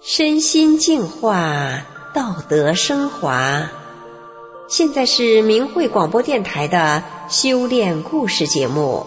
[0.00, 1.80] 身心净化，
[2.14, 3.68] 道德升华。
[4.68, 9.06] 现在是明慧广播电台的修炼故事节目。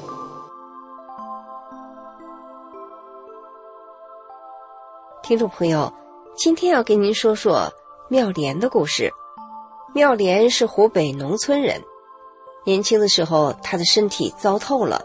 [5.23, 5.93] 听众朋友，
[6.35, 7.71] 今天要跟您说说
[8.09, 9.11] 妙莲的故事。
[9.93, 11.81] 妙莲是湖北农村人，
[12.65, 15.01] 年轻的时候她的身体糟透了。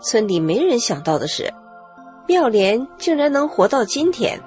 [0.00, 1.52] 村里没人想到的是，
[2.26, 4.40] 妙莲竟然能活到今天。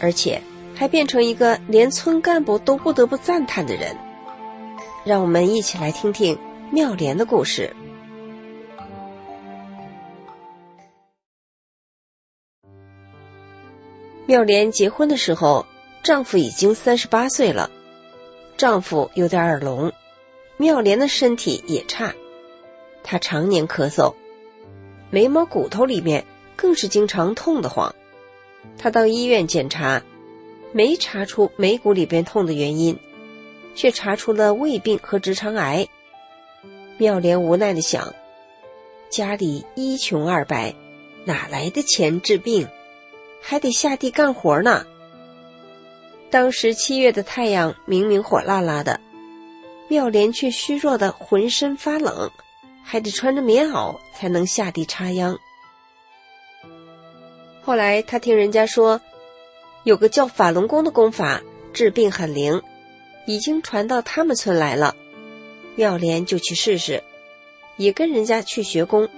[0.00, 0.42] 而且
[0.74, 3.96] 还变成一个连村干部都不得不赞叹的人。
[5.04, 6.36] 让我们一起来听听
[6.70, 7.74] 妙莲的故事。
[14.26, 15.66] 妙莲结婚的时候，
[16.02, 17.70] 丈夫已经三十八岁了。
[18.56, 19.92] 丈夫有点耳聋，
[20.56, 22.14] 妙莲的身体也差，
[23.02, 24.14] 她常年咳嗽，
[25.10, 26.24] 眉毛骨头里面
[26.62, 27.92] 更是经常痛得慌。
[28.78, 30.00] 他到医院检查，
[30.70, 32.96] 没查出眉骨里边痛的原因，
[33.74, 35.88] 却查出了胃病和直肠癌。
[36.98, 38.14] 妙莲无奈的想：
[39.10, 40.72] 家里一穷二白，
[41.24, 42.68] 哪来的钱治病？
[43.40, 44.86] 还得下地干活呢。
[46.30, 49.00] 当时七月的太阳明明火辣辣的，
[49.88, 52.30] 妙莲却虚弱的浑身发冷，
[52.84, 55.36] 还得穿着棉袄才能下地插秧。
[57.64, 59.00] 后来他听人家说，
[59.84, 61.40] 有个叫法轮功的功法
[61.72, 62.60] 治病很灵，
[63.26, 64.96] 已经传到他们村来了。
[65.76, 67.02] 妙莲就去试试，
[67.76, 69.08] 也跟人家去学功。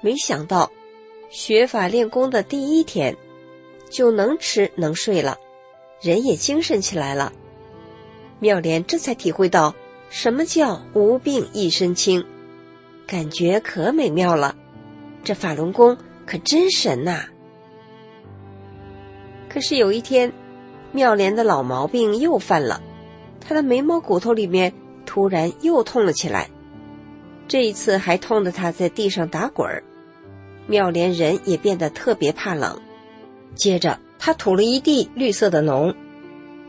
[0.00, 0.70] 没想到，
[1.30, 3.16] 学法练功的第一天，
[3.88, 5.38] 就能吃能睡了，
[6.00, 7.32] 人也精神起来了。
[8.40, 9.72] 妙莲这才体会到
[10.10, 12.24] 什么叫无病一身轻，
[13.06, 14.56] 感觉可美妙了。
[15.22, 15.96] 这法轮功。
[16.26, 17.24] 可真神呐！
[19.48, 20.32] 可是有一天，
[20.92, 22.80] 妙莲的老毛病又犯了，
[23.40, 24.72] 她的眉毛骨头里面
[25.04, 26.48] 突然又痛了起来，
[27.46, 29.82] 这一次还痛得她在地上打滚儿。
[30.66, 32.80] 妙莲人也变得特别怕冷，
[33.54, 35.94] 接着她吐了一地绿色的脓，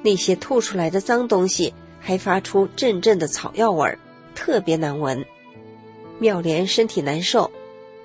[0.01, 3.97] 那些吐出来的脏东西还发出阵阵的草药味儿，
[4.35, 5.23] 特别难闻。
[6.19, 7.49] 妙莲身体难受。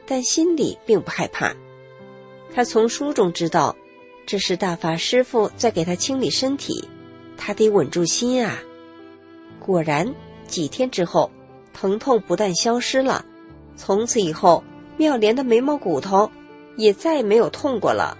[0.08, 1.54] 但心里并不害怕，
[2.54, 3.76] 他从书中知道，
[4.26, 6.82] 这是大法师父在给他清理身体，
[7.36, 8.58] 他得稳住心啊。
[9.58, 10.14] 果然，
[10.46, 11.30] 几天之后，
[11.74, 13.22] 疼痛不但消失了，
[13.76, 14.64] 从此以后，
[14.96, 16.30] 妙莲的眉毛骨头
[16.78, 18.16] 也再没有痛过了。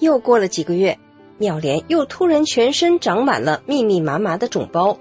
[0.00, 0.98] 又过了几个月，
[1.38, 4.98] 妙莲又突然全身长满了密密麻麻的肿包，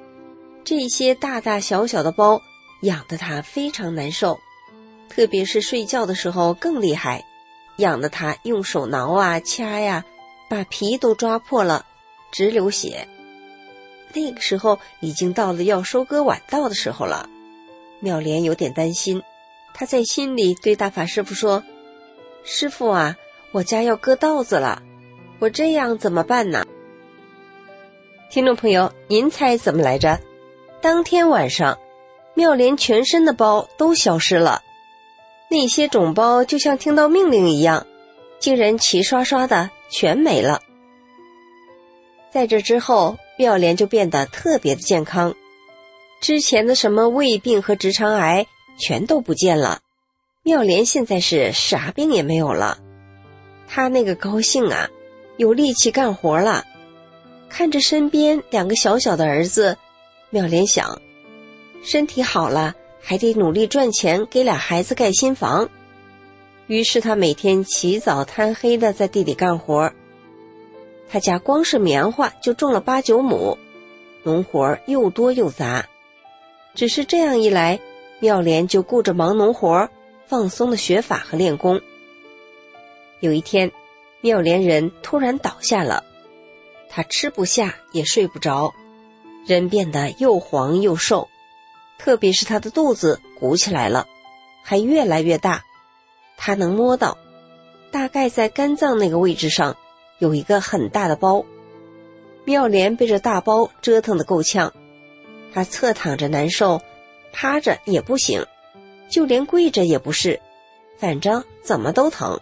[0.63, 2.41] 这些大大小小的包
[2.83, 4.37] 痒得她非常难受。
[5.17, 7.25] 特别是睡觉的时候更厉害，
[7.77, 10.05] 痒得他用手挠啊掐呀，
[10.47, 11.87] 把皮都抓破了，
[12.31, 13.07] 直流血。
[14.13, 17.27] 那个时候已经到了要收割晚稻的时候了，
[17.99, 19.23] 妙莲有点担心，
[19.73, 21.63] 他在心里对大法师傅说
[22.45, 23.17] ：“师傅啊，
[23.51, 24.83] 我家要割稻子了，
[25.39, 26.63] 我这样怎么办呢？”
[28.29, 30.19] 听众朋友，您猜怎么来着？
[30.79, 31.79] 当天晚上，
[32.35, 34.61] 妙莲全身的包都消失了。
[35.49, 37.87] 那些肿包就像听到命令一样，
[38.39, 40.61] 竟然齐刷刷的全没了。
[42.31, 45.33] 在这之后，妙莲就变得特别的健康，
[46.21, 48.45] 之前的什么胃病和直肠癌
[48.77, 49.79] 全都不见了。
[50.43, 52.77] 妙莲现在是啥病也没有了，
[53.67, 54.89] 她那个高兴啊，
[55.37, 56.65] 有力气干活了。
[57.49, 59.77] 看着身边两个小小的儿子，
[60.29, 61.01] 妙莲想，
[61.81, 62.75] 身体好了。
[62.99, 65.69] 还得努力赚钱给俩孩子盖新房，
[66.67, 69.91] 于是他每天起早贪黑的在地里干活。
[71.09, 73.57] 他家光是棉花就种了八九亩，
[74.23, 75.87] 农活又多又杂。
[76.75, 77.79] 只是这样一来，
[78.19, 79.89] 妙莲就顾着忙农活，
[80.27, 81.79] 放松的学法和练功。
[83.21, 83.71] 有一天，
[84.19, 86.03] 妙莲人突然倒下了，
[86.89, 88.73] 他吃不下也睡不着，
[89.47, 91.29] 人变得又黄又瘦。
[91.97, 94.07] 特别是他的肚子鼓起来了，
[94.63, 95.63] 还越来越大。
[96.37, 97.17] 他能摸到，
[97.91, 99.75] 大概在肝脏那个位置上
[100.19, 101.43] 有一个很大的包。
[102.45, 104.71] 妙莲被这大包折腾的够呛，
[105.53, 106.81] 他侧躺着难受，
[107.33, 108.45] 趴着也不行，
[109.09, 110.39] 就连跪着也不是，
[110.97, 112.39] 反正怎么都疼。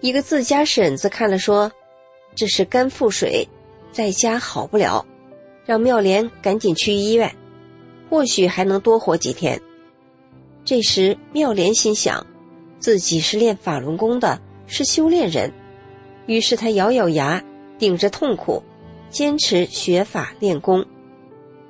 [0.00, 1.72] 一个自家婶子看了说
[2.34, 3.48] ：“这是肝腹水，
[3.90, 5.06] 在家好不了，
[5.64, 7.34] 让妙莲赶紧去医院。”
[8.14, 9.60] 或许还能多活几天。
[10.64, 12.24] 这时，妙莲心想：
[12.78, 15.52] 自己是练法轮功的，是修炼人。
[16.26, 17.42] 于是她咬咬牙，
[17.76, 18.62] 顶着痛苦，
[19.10, 20.86] 坚持学法练功。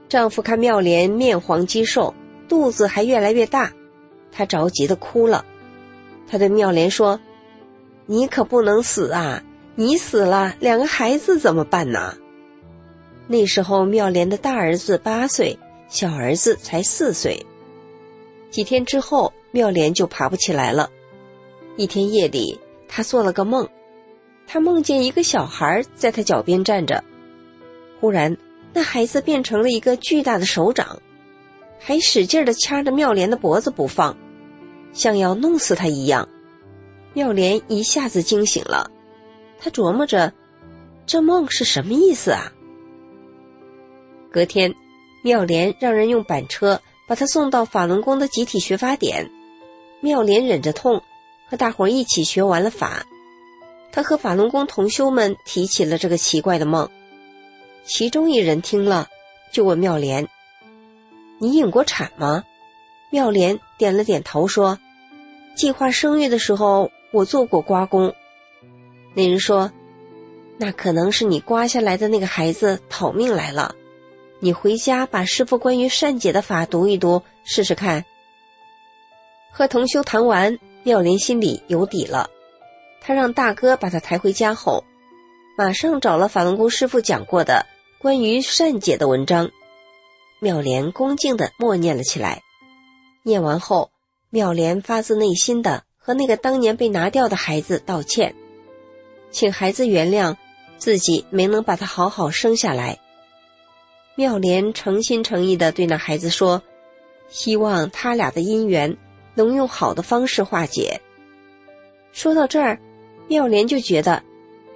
[0.07, 2.15] 丈夫看妙莲面黄肌瘦，
[2.47, 3.73] 肚子还越来越大，
[4.31, 5.47] 他着急的哭了。
[6.29, 7.19] 他对妙莲说
[8.05, 9.43] ：“你可不能死啊！
[9.77, 12.15] 你死了，两个孩子怎么办呢？”
[13.29, 15.59] 那时候妙莲的大儿子八岁，
[15.95, 17.41] 小儿子才四岁。
[18.51, 20.91] 几天之后，妙莲就爬不起来了。
[21.77, 22.59] 一天夜里，
[22.89, 23.69] 她做了个梦，
[24.45, 27.03] 她梦见一个小孩在她脚边站着，
[28.01, 28.37] 忽然。
[28.73, 31.01] 那孩子变成了一个巨大的手掌，
[31.79, 34.17] 还使劲的掐着妙莲的脖子不放，
[34.93, 36.29] 像要弄死她一样。
[37.13, 38.91] 妙莲一下子惊醒了，
[39.61, 40.33] 她琢磨着，
[41.07, 42.53] 这梦是什么意思啊？
[44.29, 44.75] 隔天，
[45.25, 49.31] 妙莲让人用板车把他送到法轮功的集体学法点。
[50.03, 51.01] 妙莲忍着痛，
[51.49, 53.07] 和大伙儿一起学完了法。
[53.91, 56.91] 她和法轮功同修们提起了这个奇怪的梦。
[57.87, 59.09] 其中一人听了，
[59.51, 60.29] 就问妙莲
[61.41, 62.45] ：“你引过产吗？”
[63.09, 64.79] 妙莲点了点头，说
[65.57, 68.15] ：“计划生育的时候，我做过刮宫。”
[69.17, 69.73] 那人说
[70.59, 73.75] ：“那可能是你刮下来的那个孩子讨命来了，
[74.45, 78.05] 你回家把师傅关于善解的法读一读，试试看。”
[79.51, 82.29] 和同修谈完，妙莲心里有底了，
[83.01, 84.85] 他让大哥把他抬回家后，
[85.57, 87.65] 马上找了法轮功师傅讲过的。
[87.99, 89.51] 关于善解的文章，
[90.41, 92.43] 妙莲恭敬的默念了起来。
[93.23, 93.93] 念完后，
[94.29, 98.35] 妙莲发自内心的和那个当年被拿掉的孩子道歉，
[99.31, 100.37] 请孩子原谅
[100.77, 102.99] 自己没能把他好好生下来。
[104.17, 106.63] 妙莲诚心诚意的对那孩子说
[107.29, 108.97] ：“希望他俩的姻缘
[109.35, 111.01] 能用好的方式化解。”
[112.13, 112.79] 说到这儿，
[113.27, 114.23] 妙莲就觉得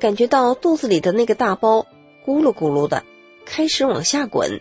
[0.01, 1.87] 感觉到肚子里的那个大包
[2.27, 3.05] 咕噜咕噜的。
[3.51, 4.61] 开始往下滚，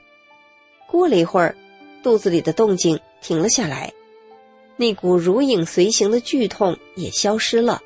[0.88, 1.57] 过了一会儿，
[2.01, 3.91] 肚子里的动静停了下来，
[4.77, 7.81] 那股如影随形的剧痛也消失了。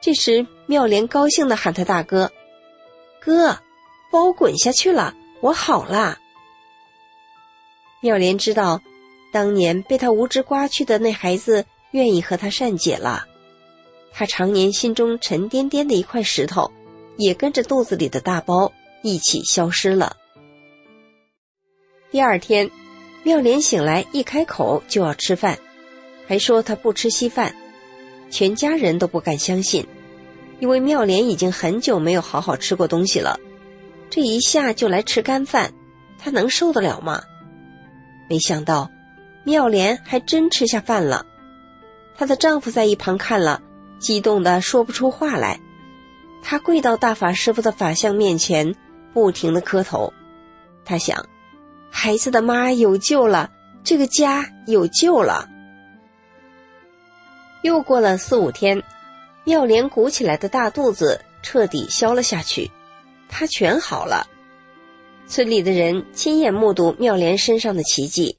[0.00, 2.32] 这时，妙莲高兴的喊他大哥
[3.20, 3.58] ：“哥，
[4.10, 6.18] 包滚下去了，我好了。”
[8.00, 8.80] 妙莲知道，
[9.30, 13.26] 当年被他无知刮去的那孩子愿意和他善解了，
[14.10, 16.72] 他常年心中沉甸甸的一块石头，
[17.18, 18.72] 也跟着肚子里的大包。
[19.04, 20.16] 一起消失了。
[22.12, 22.70] 第二天，
[23.24, 25.58] 妙莲醒来，一开口就要吃饭，
[26.28, 27.52] 还说她不吃稀饭，
[28.30, 29.84] 全家人都不敢相信，
[30.60, 33.40] 因为妙莲已经很久没有好好吃过东西了，
[34.14, 35.72] 这一下就来吃干饭，
[36.18, 37.22] 她能受得了吗？
[38.28, 38.90] 没想到，
[39.42, 41.24] 妙莲还真吃下饭了。
[42.14, 43.62] 她的丈夫在一旁看了，
[43.98, 45.58] 激动的说不出话来，
[46.42, 48.74] 他跪到大法师傅的法像面前。
[49.14, 50.12] 不停的磕头，
[50.84, 51.26] 他想，
[51.90, 53.50] 孩子的妈有救了，
[53.82, 55.48] 这个家有救了。
[57.62, 58.82] 又过了四五天，
[59.44, 62.70] 妙莲鼓起来的大肚子彻底消了下去，
[63.32, 64.28] 他全好了。
[65.26, 68.38] 村里的人亲眼目睹妙莲身上的奇迹，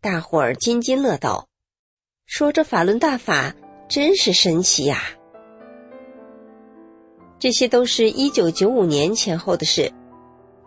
[0.00, 1.46] 大伙儿津津乐道，
[2.24, 3.54] 说这法轮大法
[3.88, 5.02] 真是神奇呀。
[7.38, 9.92] 这些都是一九九五年前后的事。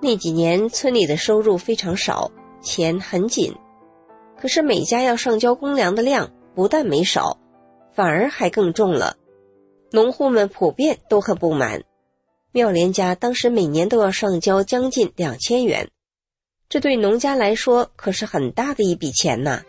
[0.01, 3.55] 那几年村里的收入非常少，钱很紧，
[4.39, 7.39] 可是每家要上交公粮的量不但没少，
[7.93, 9.15] 反而还更重了。
[9.91, 11.81] 农户们普遍都很不满。
[12.55, 15.89] 妙莲家当时每年都要上交将近两千元，
[16.69, 19.61] 这对农家来说可是很大的一笔钱呐。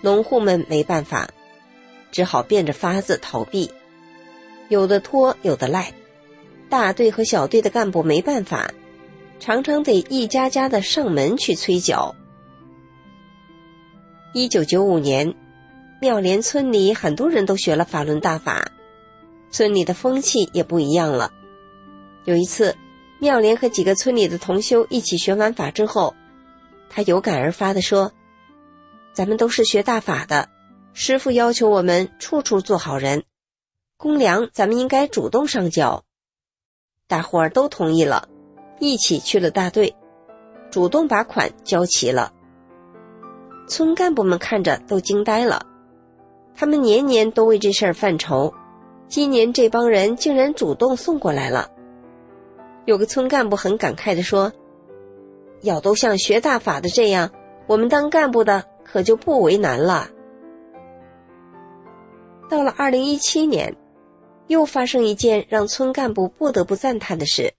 [0.00, 1.30] 农户们没办法，
[2.10, 3.70] 只好变着法子逃避，
[4.68, 5.92] 有的拖，有的赖。
[6.68, 8.72] 大队和小队的干部没办法。
[9.38, 12.12] 常常得一家家的上门去催缴。
[14.34, 15.32] 一九九五年，
[16.00, 18.72] 妙莲村里很多人都学了法轮大法，
[19.52, 21.32] 村里的风气也不一样了。
[22.28, 22.76] 有一次，
[23.20, 26.14] 妙莲和几个村里的同修一起学完法之后，
[26.90, 28.12] 他有感而发的说
[29.16, 30.50] ：“咱们都是学大法的，
[30.92, 33.24] 师傅要求我们处处做好人，
[33.96, 36.04] 公粮咱们应该主动上交。”
[37.08, 38.28] 大伙儿都同意了。
[38.78, 39.96] 一起去了大队，
[40.70, 42.30] 主动把款交齐了。
[43.66, 45.64] 村干部们看着都惊呆了，
[46.54, 48.52] 他们年年都为这事儿犯愁，
[49.08, 51.70] 今年这帮人竟然主动送过来了。
[52.88, 54.50] 有个村干部很感慨地说
[55.60, 57.30] ：“要都像学大法的这样，
[57.66, 60.10] 我们当干部的可就不为难了。”
[62.48, 63.76] 到了二零一七年，
[64.46, 67.52] 又发生一件让村干部不得不赞叹的事。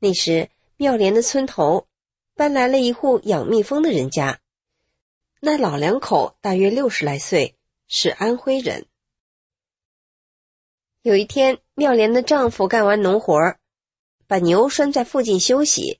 [0.00, 1.86] 那时，妙莲的村头
[2.34, 4.40] 搬来了一户养蜜蜂的人家，
[5.40, 7.54] 那老两口大约六十来岁，
[7.86, 8.86] 是安徽人。
[11.02, 13.59] 有一天，妙莲的丈夫干完农活儿，
[14.30, 15.98] 把牛拴在附近休息，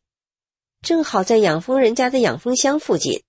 [0.83, 3.25] 正好在养蜂人家的养蜂箱附近。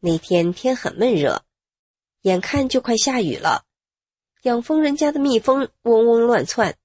[0.00, 1.44] 那天天很闷热，
[2.22, 3.66] 眼看就快下雨了，
[4.42, 6.76] 养蜂人家的蜜蜂嗡嗡乱窜，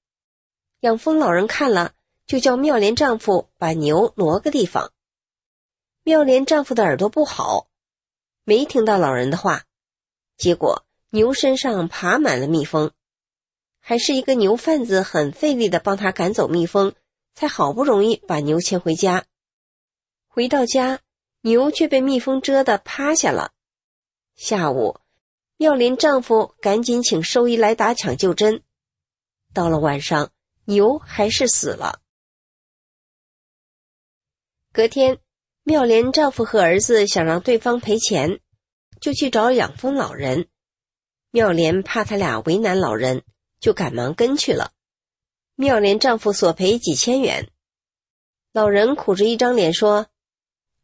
[0.82, 1.94] 养蜂老人看了。
[2.28, 4.92] 就叫妙莲丈夫把牛挪个地方。
[6.04, 7.66] 妙莲丈夫的耳朵不好，
[8.44, 9.64] 没听到老人的话，
[10.36, 12.92] 结果牛身上爬满了蜜蜂，
[13.80, 16.94] 还是一个牛贩子很费力的帮他赶走蜜蜂，
[17.36, 19.26] 才好不容易把牛牵回家。
[20.26, 21.00] 回到家，
[21.42, 23.52] 牛却被蜜蜂蛰得趴下了。
[24.34, 24.98] 下午，
[25.58, 28.62] 妙莲丈夫赶紧请兽医来打抢救针，
[29.52, 30.32] 到了晚上，
[30.64, 32.00] 牛还是死了。
[34.72, 35.18] 隔天，
[35.62, 38.40] 妙莲丈夫和儿子想让对方赔钱，
[38.98, 40.48] 就去找养蜂老人。
[41.30, 43.24] 妙莲怕他俩为难老人，
[43.60, 44.72] 就赶忙跟去了。
[45.58, 47.50] 妙莲丈夫索赔几千元，
[48.52, 50.08] 老人苦着一张脸说：“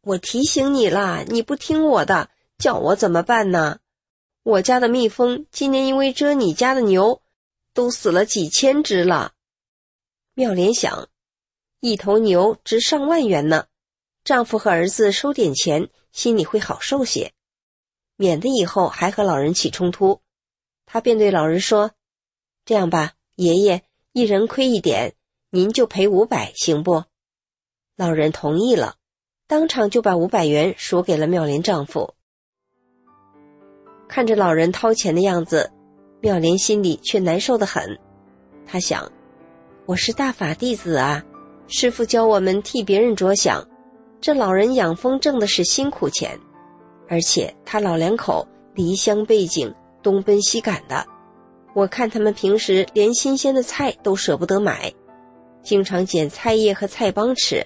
[0.01, 3.81] 我提醒你啦，你不听我的，叫我怎么办呢？
[4.41, 7.21] 我家的蜜蜂今年因为蛰你家的牛，
[7.75, 9.33] 都死了几千只了。”
[10.33, 11.07] 妙莲想，
[11.79, 13.67] 一头牛值上万元呢。
[14.23, 17.33] 丈夫和儿子收点钱，心里会好受些，
[18.15, 20.21] 免得以后还和老人起冲突。
[20.87, 21.91] 她便对老人说
[22.65, 23.83] ：“这样吧，爷爷
[24.13, 25.15] 一人亏一点，
[25.49, 27.03] 您就赔五百，行不？”
[27.97, 28.93] 老人同意了，
[29.47, 32.13] 当场就把五百元赎给了妙莲丈夫。
[34.07, 35.71] 看着老人掏钱的样子，
[36.21, 37.99] 妙莲心里却难受的很。
[38.67, 39.11] 她想
[39.87, 41.23] ：“我是大法弟子啊，
[41.67, 43.67] 师傅教我们替别人着想。”
[44.21, 46.39] 这老人养蜂挣的是辛苦钱，
[47.09, 51.03] 而且他老两口离乡背井，东奔西赶的。
[51.73, 54.93] 我看他们平时连新鲜的菜都舍不得买，
[55.63, 57.65] 经常捡菜叶和菜帮吃。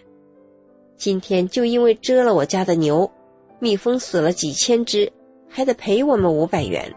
[0.96, 3.12] 今天就因为蛰了我家的牛，
[3.60, 5.12] 蜜蜂死了几千只，
[5.50, 6.94] 还得赔我们五百元。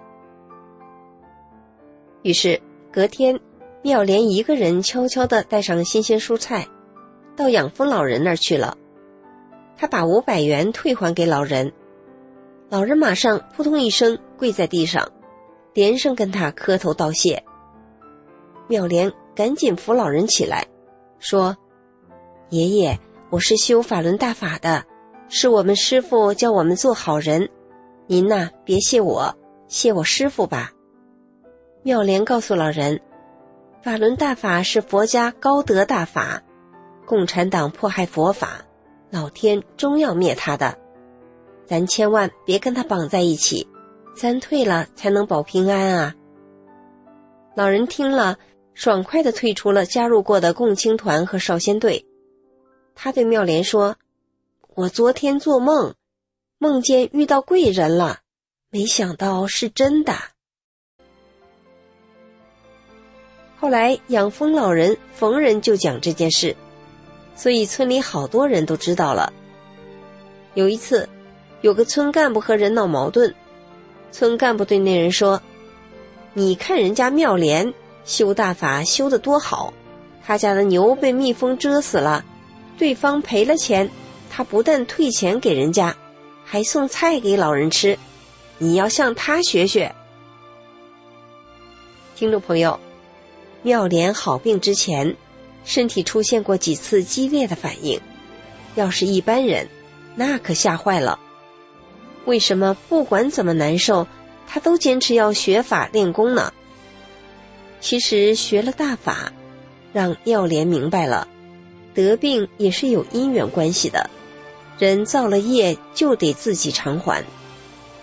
[2.22, 2.60] 于是
[2.92, 3.38] 隔天，
[3.82, 6.66] 妙莲一个人悄悄地带上新鲜蔬菜，
[7.34, 8.76] 到养蜂老人那儿去了。
[9.76, 11.72] 他把五百元退还给老人，
[12.68, 15.10] 老人马上扑通一声跪在地上，
[15.72, 17.42] 连声跟他磕头道谢。
[18.68, 20.66] 妙莲赶紧扶老人起来，
[21.18, 21.56] 说
[22.50, 22.98] ：“爷爷，
[23.30, 24.84] 我是修法轮大法的，
[25.28, 27.48] 是我们师傅教我们做好人，
[28.06, 29.34] 您呐别谢我，
[29.68, 30.72] 谢我师傅吧。”
[31.82, 33.00] 妙莲告诉老人
[33.82, 36.42] ：“法轮大法是佛家高德大法，
[37.06, 38.64] 共产党迫害佛法。”
[39.10, 40.78] 老天终要灭他的，
[41.66, 43.66] 咱千万别跟他绑在一起，
[44.20, 46.14] 三退了才能保平安啊！
[47.54, 48.38] 老人听了，
[48.74, 52.04] 爽快的退出了加入过的共青团和少先队。
[52.94, 53.96] 他对妙莲说
[54.76, 55.94] ：“我昨天做梦，
[56.58, 58.18] 梦见遇到贵人了，
[58.68, 60.12] 没想到是真的。”
[63.58, 66.54] 后来养蜂老人逢人就讲这件事。
[67.34, 69.32] 所以村里好多人都知道了。
[70.52, 71.08] 有一次，
[71.62, 73.34] 有个村干部和人闹矛盾，
[74.12, 75.40] 村干部对那人说
[76.34, 77.72] ：“你看人家妙莲
[78.04, 79.72] 修大法修得多好，
[80.24, 82.24] 他家的牛被蜜蜂蛰死了，
[82.76, 83.90] 对方赔了钱，
[84.30, 85.96] 他不但退钱给人家，
[86.44, 87.98] 还送菜给老人吃。
[88.58, 89.94] 你要向他学学。”
[92.16, 92.78] 听众朋友，
[93.62, 95.16] 妙莲好病之前。
[95.62, 98.00] 身体出现过几次激烈的反应，
[98.76, 99.68] 要是一般人，
[100.16, 101.20] 那可吓坏了。
[102.26, 104.06] 为什么不管怎么难受，
[104.46, 106.52] 他都坚持要学法练功呢？
[107.80, 109.32] 其实学了大法，
[109.92, 111.26] 让妙莲明白了，
[111.94, 114.10] 得病也是有因缘关系的，
[114.78, 117.24] 人造了业就得自己偿还。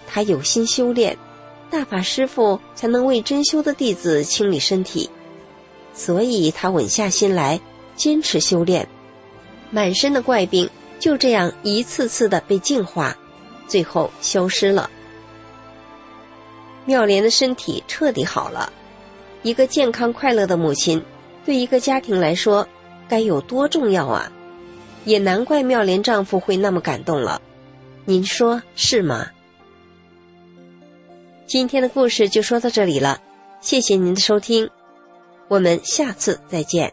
[0.07, 1.17] 他有心修炼，
[1.69, 5.09] 大法师父才能为真修的弟子清理身体。
[5.93, 7.59] 所以他稳下心来，
[7.95, 8.88] 坚持修炼，
[9.69, 10.69] 满身的怪病
[11.00, 13.17] 就这样一次次的被净化，
[13.67, 14.89] 最后消失了。
[16.86, 18.71] 妙莲的身体彻底好了。
[19.43, 21.03] 一个健康快乐的母亲，
[21.45, 22.67] 对一个家庭来说
[23.07, 24.31] 该有多重要啊！
[25.05, 27.41] 也难怪妙莲丈夫会那么感动了。
[28.03, 29.27] 您说是吗？
[31.45, 33.21] 今天的故事就说到这里了，
[33.62, 34.69] 谢谢您的收听，
[35.47, 36.91] 我们下次再见。